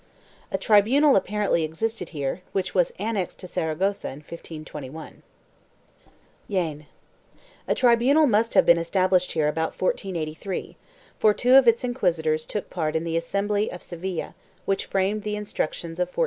[0.51, 5.21] A tribunal apparently existed here, which was annexed to Saragossa in 1521.
[5.97, 6.11] 3
[6.55, 6.85] JAEN.
[7.67, 10.75] A tribunal must have been established here about 1483,
[11.19, 14.33] for two of its inquisitors took part in the assembly of Seville
[14.65, 16.19] which framed the Instructions of 1484.